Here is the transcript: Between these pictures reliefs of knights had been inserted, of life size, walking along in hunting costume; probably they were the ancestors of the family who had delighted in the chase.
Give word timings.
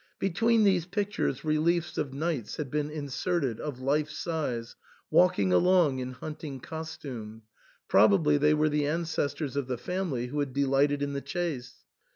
Between 0.17 0.63
these 0.63 0.87
pictures 0.87 1.45
reliefs 1.45 1.95
of 1.95 2.11
knights 2.11 2.55
had 2.57 2.71
been 2.71 2.89
inserted, 2.89 3.59
of 3.59 3.79
life 3.81 4.09
size, 4.09 4.75
walking 5.11 5.53
along 5.53 5.99
in 5.99 6.13
hunting 6.13 6.59
costume; 6.59 7.43
probably 7.87 8.39
they 8.39 8.55
were 8.55 8.67
the 8.69 8.87
ancestors 8.87 9.55
of 9.55 9.67
the 9.67 9.77
family 9.77 10.25
who 10.25 10.39
had 10.39 10.53
delighted 10.53 11.03
in 11.03 11.13
the 11.13 11.21
chase. 11.21 11.83